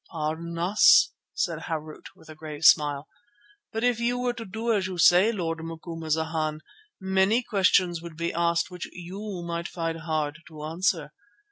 "Pardon 0.09 0.57
us," 0.57 1.11
said 1.35 1.59
Harût 1.59 2.05
with 2.15 2.27
a 2.27 2.33
grave 2.33 2.65
smile, 2.65 3.07
"but 3.71 3.83
if 3.83 3.99
you 3.99 4.17
were 4.17 4.33
to 4.33 4.45
do 4.45 4.73
as 4.73 4.87
you 4.87 4.97
say, 4.97 5.31
Lord 5.31 5.59
Macumazana, 5.63 6.57
many 6.99 7.43
questions 7.43 8.01
would 8.01 8.17
be 8.17 8.33
asked 8.33 8.71
which 8.71 8.89
you 8.93 9.43
might 9.45 9.67
find 9.67 9.99
it 9.99 10.05
hard 10.05 10.39
to 10.47 10.63
answer. 10.63 11.13